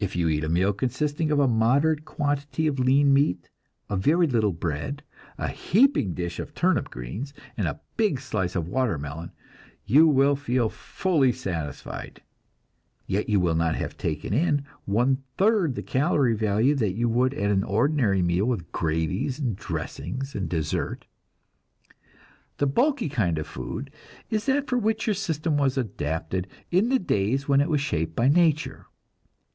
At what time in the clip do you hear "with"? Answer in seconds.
18.46-18.72